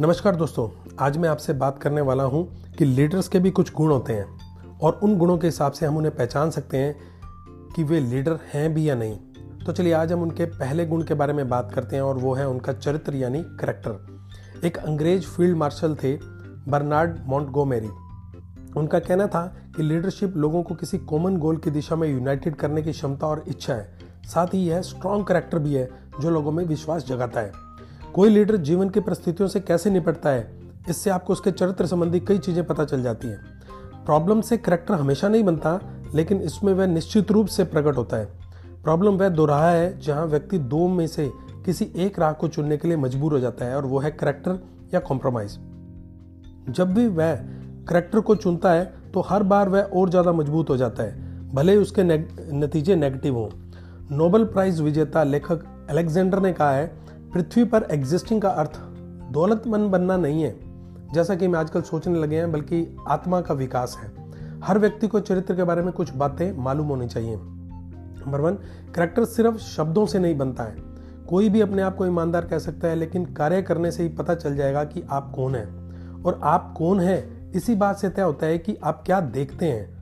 नमस्कार 0.00 0.36
दोस्तों, 0.36 0.68
आज 0.98 1.16
मैं 1.18 1.28
आपसे 1.28 1.52
बात 1.52 1.78
करने 1.78 2.00
वाला 2.00 2.24
हूँ 2.24 2.72
कि 2.78 2.84
लीडर्स 2.84 3.28
के 3.28 3.38
भी 3.38 3.50
कुछ 3.50 3.72
गुण 3.74 3.90
होते 3.90 4.12
हैं 4.12 4.78
और 4.78 5.00
उन 5.02 5.18
गुणों 5.18 5.38
के 5.38 5.46
हिसाब 5.46 5.72
से 5.72 5.86
हम 5.86 5.96
उन्हें 5.96 6.16
पहचान 6.16 6.50
सकते 6.50 6.76
हैं 6.76 7.72
कि 7.76 7.82
वे 7.82 8.00
लीडर 8.00 8.38
हैं 8.52 8.74
भी 8.74 8.88
या 8.88 8.94
नहीं। 8.94 9.16
तो 9.66 9.72
चलिए, 9.72 9.92
आज 9.92 10.12
हम 10.12 10.22
उनके 10.22 10.44
पहले 10.44 10.86
गुण 10.86 11.02
के 11.02 11.14
बारे 11.14 11.32
में 11.32 11.48
बात 11.48 11.72
करते 11.74 11.96
हैं 11.96 12.02
और 12.02 12.18
वो 12.18 12.34
है 12.34 12.48
उनका 12.48 12.72
चरित्र 12.72 13.14
यानी 13.14 13.42
करेक्टर। 13.42 14.66
एक 14.66 14.76
अंग्रेज़ 14.76 15.26
फ़ील्ड 15.26 15.56
मार्शल 15.56 15.94
थे, 15.94 16.16
बर्नार्ड 16.70 17.18
मॉन्टगोमेरी 17.26 17.90
उनका 18.76 18.98
कहना 18.98 19.26
था 19.26 19.46
कि 19.76 19.82
लीडरशिप 19.82 20.36
लोगों 20.36 20.62
को 20.62 20.74
किसी 20.74 20.98
कॉमन 20.98 21.36
गोल 21.36 21.56
की 21.56 21.70
दिशा 21.70 21.96
में 21.96 22.08
यूनाइटेड 22.08 22.56
करने 22.56 22.82
की 22.82 22.92
क्षमता 22.92 23.26
और 23.26 23.44
इच्छा 23.48 23.74
है। 23.74 23.98
साथ 24.24 24.46
ही 24.46 24.58
यह 24.58 24.82
स्ट्रॉन्ग 24.82 25.26
करेक्टर 25.26 25.58
भी 25.58 25.74
है, 25.74 25.90
जो 26.20 26.30
लोगों 26.30 26.52
में 26.52 26.64
विश्वास 26.64 27.06
जगाता 27.06 27.40
है। 27.40 27.67
कोई 28.14 28.30
लीडर 28.30 28.56
जीवन 28.58 28.88
की 28.88 29.00
परिस्थितियों 29.00 29.48
से 29.48 29.60
कैसे 29.60 29.90
निपटता 29.90 30.30
है, 30.30 30.48
इससे 30.90 31.10
आपको 31.10 31.32
उसके 31.32 31.50
चरित्र 31.50 31.86
संबंधी 31.86 32.20
कई 32.20 32.38
चीज़ें 32.38 32.64
पता 32.66 32.84
चल 32.84 33.02
जाती 33.02 33.28
हैं। 33.28 34.04
प्रॉब्लम 34.06 34.40
से 34.40 34.56
करेक्टर 34.58 34.94
हमेशा 34.94 35.28
नहीं 35.28 35.44
बनता, 35.44 35.80
लेकिन 36.14 36.40
इसमें 36.42 36.72
वह 36.72 36.86
निश्चित 36.86 37.30
रूप 37.30 37.46
से 37.46 37.64
प्रकट 37.64 37.96
होता 37.96 38.16
है। 38.16 38.26
प्रॉब्लम 38.82 39.14
वह 39.14 39.28
दोराहा 39.28 39.70
है, 39.70 39.98
जहाँ 40.00 40.26
व्यक्ति 40.26 40.58
दो 40.58 40.86
में 40.88 41.06
से 41.06 41.30
किसी 41.64 41.90
एक 41.96 42.18
राह 42.18 42.32
को 42.32 42.48
चुनने 42.48 42.76
के 42.76 42.88
लिए 42.88 42.96
मजबूर 42.96 43.32
हो 43.32 43.38
जाता 43.38 43.64
है, 43.64 43.76
और 43.76 43.86
वो 43.86 43.98
है 43.98 44.10
करेक्टर 44.12 44.58
या 44.94 45.00
कॉम्प्रोमाइज 45.00 45.58
जब 46.70 46.94
भी 46.94 47.06
वह 47.08 47.34
करेक्टर 47.88 48.20
को 48.20 48.34
चुनता 48.36 48.72
है 48.72 48.84
तो 49.12 49.20
हर 49.20 49.42
बार 49.42 49.68
वह 49.68 49.82
और 49.82 50.10
ज़्यादा 50.10 50.32
मज़बूत 50.32 50.70
हो 50.70 50.76
जाता 50.76 51.02
है, 51.02 51.52
भले 51.52 51.72
ही 51.72 51.78
उसके 51.78 52.02
नतीजे 52.04 52.96
नेगेटिव 52.96 53.36
हों। 53.36 53.48
नोबल 54.10 54.44
प्राइज 54.46 54.80
विजेता 54.80 55.22
लेखक 55.24 55.64
अलेक्जेंडर 55.90 56.40
ने 56.40 56.52
कहा 56.52 56.72
है 56.72 56.86
पृथ्वी 57.38 57.64
पर 57.64 57.82
एग्जिस्टिंग 57.90 58.42
का 58.42 58.48
अर्थ 58.48 58.80
दौलतमंद 59.32 59.90
बनना 59.90 60.16
नहीं 60.16 60.42
है। 60.42 60.56
जैसा 61.12 61.34
कि 61.34 61.46
हम 61.46 61.56
आजकल 61.56 61.82
सोचने 61.82 62.18
लगे 62.18 62.36
हैं, 62.36 62.52
बल्कि 62.52 62.96
आत्मा 63.08 63.40
का 63.40 63.54
विकास 63.54 63.98
है। 64.02 64.12
हर 64.60 64.78
व्यक्ति 64.78 65.08
को 65.08 65.20
चरित्र 65.20 65.56
के 65.56 65.64
बारे 65.64 65.82
में 65.82 65.92
कुछ 65.92 66.14
बातें 66.14 66.52
मालूम 66.52 66.86
होनी 66.86 67.08
चाहिए। 67.08 67.36
नंबर 67.36 68.40
वन 68.40 68.54
करेक्टर 68.94 69.24
सिर्फ़ 69.24 69.56
शब्दों 69.56 70.06
से 70.06 70.18
नहीं 70.18 70.38
बनता 70.38 70.64
है। 70.64 70.76
कोई 71.28 71.48
भी 71.48 71.60
अपने 71.60 71.82
आप 71.82 71.96
को 71.96 72.06
ईमानदार 72.06 72.44
कह 72.44 72.58
सकता 72.58 72.88
है, 72.88 72.94
लेकिन 72.94 73.24
कार्य 73.24 73.62
करने 73.62 73.90
से 73.90 74.02
ही 74.02 74.08
पता 74.08 74.34
चल 74.34 74.56
जाएगा 74.56 74.84
कि 74.84 75.04
आप 75.10 75.32
कौन 75.36 75.54
है। 75.54 75.66
और 76.22 76.40
आप 76.42 76.74
कौन 76.78 77.00
है, 77.00 77.50
इसी 77.54 77.74
बात 77.74 77.96
से 77.96 78.08
तय 78.08 78.22
होता 78.22 78.46
है 78.46 78.58
कि 78.58 78.78
आप 78.84 79.02
क्या 79.06 79.20
देखते 79.20 79.66
हैं। 79.66 79.98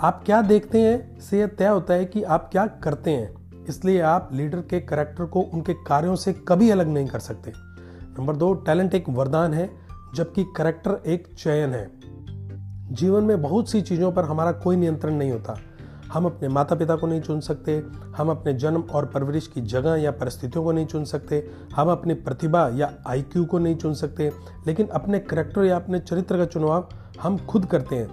आप 0.00 0.22
क्या 0.26 0.42
देखते 0.42 0.80
हैं 0.80 1.20
से 1.20 1.40
यह 1.40 1.46
तय 1.46 1.68
होता 1.68 1.94
है 1.94 2.04
कि 2.04 2.22
आप 2.22 2.48
क्या 2.52 2.66
करते 2.66 3.10
हैं। 3.10 3.39
इसलिए 3.70 4.00
आप 4.00 4.30
लीडर 4.32 4.60
के 4.60 4.80
करेक्टर 4.80 5.24
को 5.24 5.40
उनके 5.40 5.74
कार्यों 5.74 6.16
से 6.16 6.32
कभी 6.32 6.70
अलग 6.70 6.88
नहीं 6.88 7.06
कर 7.06 7.18
सकते। 7.18 7.52
नंबर 8.18 8.36
दो, 8.36 8.54
टैलेंट 8.54 8.94
एक 8.94 9.08
वरदान 9.08 9.54
है, 9.54 9.70
जबकि 10.14 10.44
करेक्टर 10.56 11.02
एक 11.06 11.28
चयन 11.38 11.70
है। 11.70 11.90
जीवन 12.92 13.24
में 13.24 13.42
बहुत 13.42 13.70
सी 13.70 13.80
चीज़ों 13.80 14.12
पर 14.12 14.24
हमारा 14.24 14.52
कोई 14.52 14.76
नियंत्रण 14.76 15.14
नहीं 15.14 15.30
होता। 15.30 15.58
हम 16.12 16.26
अपने 16.26 16.48
माता 16.48 16.74
पिता 16.74 16.96
को 16.96 17.06
नहीं 17.06 17.20
चुन 17.20 17.40
सकते, 17.40 17.82
हम 18.16 18.30
अपने 18.30 18.54
जन्म 18.54 18.80
और 18.80 19.06
परवरिश 19.06 19.46
की 19.46 19.60
जगह 19.60 19.94
या 19.94 20.10
परिस्थितियों 20.10 20.64
को 20.64 20.72
नहीं 20.72 20.86
चुन 20.86 21.04
सकते, 21.04 21.50
हम 21.76 21.90
अपनी 21.90 22.14
प्रतिभा 22.14 22.68
या 22.68 22.92
आईक्यू 23.06 23.44
को 23.44 23.58
नहीं 23.58 23.76
चुन 23.76 23.94
सकते, 23.94 24.32
लेकिन 24.66 24.86
अपने 24.86 25.18
करेक्टर 25.18 25.64
या 25.64 25.76
अपने 25.76 25.98
चरित्र 25.98 26.36
का 26.36 26.44
चुनाव 26.44 26.88
हम 27.20 27.38
खुद 27.38 27.66
करते 27.66 27.96
हैं। 27.96 28.08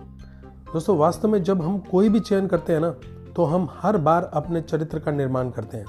दोस्तों, 0.74 0.98
वास्तव 0.98 1.28
में 1.28 1.44
जब 1.44 1.62
हम 1.62 1.80
कोई 1.80 2.10
भी 2.10 2.20
चयन 2.20 2.48
करते 2.48 2.74
हैं 2.74 2.80
ना 2.80 2.96
तो 3.38 3.46
हम 3.46 3.70
हर 3.72 3.98
बार 3.98 4.32
अपने 4.34 4.62
चरित्र 4.62 5.00
का 5.00 5.12
निर्माण 5.12 5.50
करते 5.50 5.78
हैं। 5.78 5.86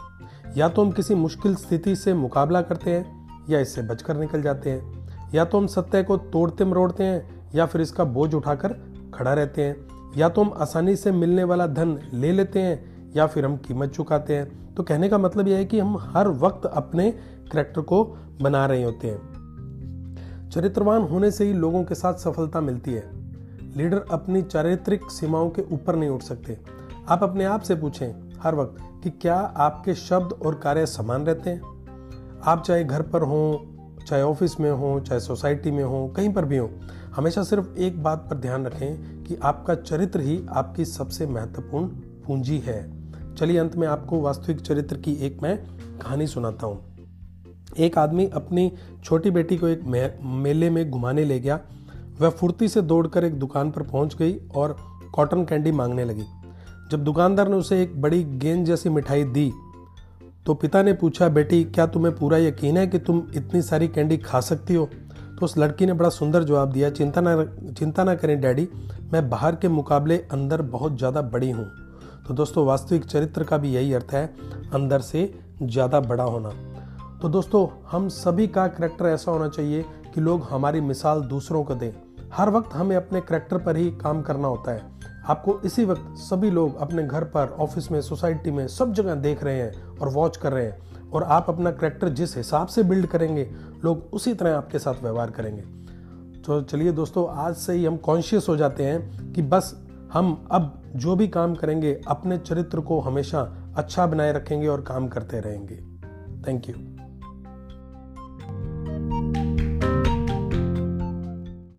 या 0.56 0.68
तो 0.68 0.84
हम 0.84 0.90
किसी 0.90 1.14
मुश्किल 1.14 1.54
स्थिति 1.54 1.96
से 1.96 2.14
मुकाबला 2.14 2.62
करते 2.62 2.90
हैं, 2.90 3.28
या 3.50 3.60
इससे 3.60 3.82
बचकर 3.82 4.16
निकल 4.16 4.42
जाते 4.42 4.70
हैं। 4.70 5.08
या 5.34 5.44
तो 5.44 5.58
हम 5.58 5.66
सत्य 5.66 6.02
को 6.02 6.16
तोड़ते 6.16 6.64
मरोड़ते 6.64 7.04
हैं, 7.04 7.46
या 7.54 7.66
फिर 7.66 7.80
इसका 7.80 8.04
बोझ 8.04 8.34
उठाकर 8.34 8.72
खड़ा 9.14 9.34
रहते 9.34 9.62
हैं। 9.62 9.76
या 10.16 10.28
तो 10.28 10.42
हम 10.42 10.52
आसानी 10.56 10.96
से 10.96 11.12
मिलने 11.12 11.44
वाला 11.44 11.66
धन 11.66 11.98
ले 12.12 12.32
लेते 12.32 12.60
हैं, 12.60 13.12
या 13.16 13.26
फिर 13.26 13.44
हम 13.44 13.56
कीमत 13.56 13.90
चुकाते 13.90 14.36
हैं। 14.36 14.74
तो 14.74 14.82
कहने 14.82 15.08
का 15.08 15.18
मतलब 15.18 15.48
यह 15.48 15.56
है 15.56 15.64
कि 15.64 15.78
हम 15.78 15.98
हर 16.00 16.28
वक्त 16.28 16.66
अपने 16.66 17.10
करेक्टर 17.52 17.80
को 17.80 18.04
बना 18.42 18.66
रहे 18.66 18.82
होते 18.82 19.08
हैं। 19.08 19.18
चरित्रवान 20.50 21.02
होने 21.02 21.30
से 21.30 21.44
ही 21.44 21.52
लोगों 21.52 21.84
के 21.84 21.94
साथ 21.94 22.14
सफलता 22.14 22.60
मिलती 22.60 22.92
है। 22.92 23.10
लीडर 23.76 24.04
अपनी 24.10 24.42
चारित्रिक 24.42 25.00
सीमाओं 25.10 25.50
के 25.50 25.62
ऊपर 25.72 25.96
नहीं 25.96 26.10
उठ 26.10 26.22
सकते। 26.22 26.77
आप 27.08 27.22
अपने 27.22 27.44
आप 27.44 27.60
से 27.60 27.74
पूछें 27.74 28.38
हर 28.40 28.54
वक्त 28.54 28.76
कि 29.04 29.10
क्या 29.10 29.34
आपके 29.34 29.94
शब्द 29.94 30.32
और 30.32 30.54
कार्य 30.54 30.86
समान 30.86 31.26
रहते 31.26 31.50
हैं? 31.50 31.60
आप 32.44 32.62
चाहे 32.62 32.84
घर 32.84 33.02
पर 33.02 33.22
हों, 33.22 33.56
चाहे 34.04 34.22
ऑफ़िस 34.22 34.60
में 34.60 34.70
हों, 34.70 35.00
चाहे 35.00 35.20
सोसाइटी 35.20 35.70
में 35.70 35.84
हो, 35.84 36.08
कहीं 36.08 36.32
पर 36.32 36.44
भी 36.44 36.56
हो, 36.56 36.70
हमेशा 37.16 37.42
सिर्फ़ 37.42 37.78
एक 37.78 38.02
बात 38.02 38.26
पर 38.30 38.36
ध्यान 38.36 38.66
रखें 38.66 39.24
कि 39.24 39.36
आपका 39.36 39.74
चरित्र 39.74 40.20
ही 40.20 40.46
आपकी 40.50 40.84
सबसे 40.84 41.26
महत्वपूर्ण 41.26 41.86
पूंजी 42.26 42.58
है। 42.58 42.80
चलिए 43.34 43.58
अंत 43.58 43.76
में 43.76 43.88
आपको 43.88 44.20
वास्तविक 44.20 44.60
चरित्र 44.60 44.96
की 44.96 45.12
एक 45.12 45.42
मैं 45.42 45.56
कहानी 45.98 46.26
सुनाता 46.26 46.66
हूँ। 46.66 46.96
एक 47.78 47.98
आदमी 47.98 48.26
अपनी 48.26 48.72
छोटी 49.04 49.30
बेटी 49.30 49.56
को 49.56 49.68
एक 49.68 49.82
मेले 50.22 50.70
में 50.70 50.90
घुमाने 50.90 51.24
ले 51.24 51.40
गया। 51.40 51.60
वह 52.20 52.30
फुर्ती 52.30 52.68
से 52.68 52.82
दौड़कर 52.82 53.24
एक 53.24 53.38
दुकान 53.38 53.70
पर 53.70 53.82
पहुँच 53.82 54.16
गई 54.16 54.36
और 54.54 54.76
कॉटन 55.14 55.44
कैंडी 55.44 55.72
मांगने 55.72 56.04
लगी। 56.04 56.24
जब 56.90 57.04
दुकानदार 57.04 57.48
ने 57.48 57.56
उसे 57.56 57.82
एक 57.82 58.00
बड़ी 58.02 58.22
गेंद 58.24 58.66
जैसी 58.66 58.88
मिठाई 58.88 59.24
दी 59.24 59.52
तो 60.46 60.54
पिता 60.54 60.82
ने 60.82 60.92
पूछा, 60.92 61.28
बेटी, 61.28 61.64
क्या 61.64 61.86
तुम्हें 61.86 62.14
पूरा 62.16 62.38
यकीन 62.38 62.76
है 62.76 62.86
कि 62.86 62.98
तुम 62.98 63.22
इतनी 63.36 63.60
सारी 63.62 63.88
कैंडी 63.88 64.16
खा 64.18 64.40
सकती 64.40 64.74
हो? 64.74 64.86
तो 64.86 65.44
उस 65.44 65.56
लड़की 65.58 65.86
ने 65.86 65.92
बड़ा 65.92 66.08
सुंदर 66.08 66.44
जवाब 66.44 66.72
दिया, 66.72 66.90
चिंता 66.90 67.20
ना 67.20 67.44
चिंता 67.72 68.04
ना 68.04 68.14
करें, 68.14 68.40
डैडी, 68.40 68.68
मैं 69.12 69.28
बाहर 69.30 69.56
के 69.56 69.68
मुकाबले 69.68 70.16
अंदर 70.32 70.62
बहुत 70.62 70.96
ज़्यादा 70.98 71.22
बड़ी 71.22 71.50
हूँ। 71.50 71.66
तो 72.28 72.34
दोस्तों, 72.34 72.66
वास्तविक 72.66 73.04
चरित्र 73.04 73.44
का 73.44 73.56
भी 73.56 73.74
यही 73.74 73.92
अर्थ 73.92 74.12
है, 74.12 74.26
अंदर 74.74 75.00
से 75.00 75.32
ज़्यादा 75.62 76.00
बड़ा 76.00 76.24
होना। 76.24 76.52
तो 77.22 77.28
दोस्तों, 77.28 77.66
हम 77.90 78.08
सभी 78.08 78.46
का 78.46 78.66
करेक्टर 78.68 79.06
ऐसा 79.06 79.30
होना 79.30 79.48
चाहिए 79.48 79.84
कि 80.14 80.20
लोग 80.20 80.46
हमारी 80.50 80.80
मिसाल 80.80 81.20
दूसरों 81.20 81.64
को 81.64 81.74
दें। 81.74 81.92
हर 82.32 82.50
वक्त 82.50 82.74
हमें 82.74 82.96
अपने 82.96 83.20
करेक्टर 83.20 83.58
पर 83.58 83.76
ही 83.76 83.90
काम 83.92 84.22
करना 84.22 84.48
होता 84.48 84.72
है। 84.72 84.97
आपको 85.28 85.60
इसी 85.60 85.84
वक्त 85.84 86.14
सभी 86.16 86.50
लोग 86.50 86.76
अपने 86.76 87.02
घर 87.02 87.24
पर, 87.24 87.48
ऑफ़िस 87.48 87.90
में, 87.90 88.00
सोसाइटी 88.00 88.50
में 88.50 88.66
सब 88.68 88.92
जगह 88.92 89.14
देख 89.14 89.42
रहे 89.44 89.60
हैं 89.60 89.98
और 89.98 90.08
वॉच 90.08 90.36
कर 90.36 90.52
रहे 90.52 90.64
हैं 90.64 91.10
और 91.10 91.22
आप 91.22 91.46
अपना 91.48 91.70
करेक्टर 91.70 92.08
जिस 92.08 92.36
हिसाब 92.36 92.66
से 92.66 92.82
बिल्ड 92.82 93.06
करेंगे, 93.06 93.50
लोग 93.84 94.08
उसी 94.12 94.34
तरह 94.34 94.56
आपके 94.56 94.78
साथ 94.78 95.02
व्यवहार 95.02 95.30
करेंगे। 95.30 95.62
तो 96.42 96.60
चलिए 96.62 96.92
दोस्तों, 96.92 97.26
आज 97.30 97.54
से 97.54 97.72
ही 97.72 97.84
हम 97.84 97.96
कॉन्शियस 97.96 98.46
हो 98.48 98.56
जाते 98.56 98.84
हैं 98.84 99.32
कि 99.32 99.42
बस 99.42 99.74
हम 100.12 100.48
अब 100.50 100.82
जो 100.96 101.16
भी 101.16 101.28
काम 101.28 101.54
करेंगे, 101.54 102.00
अपने 102.08 102.38
चरित्र 102.38 102.80
को 102.80 103.00
हमेशा 103.00 103.40
अच्छा 103.76 104.06
बनाए 104.06 104.32
रखेंगे 104.32 104.66
और 104.66 104.82
काम 104.82 105.08
करते 105.08 105.40
रहेंगे। 105.40 105.76
Thank 106.48 106.68
you 106.68 106.74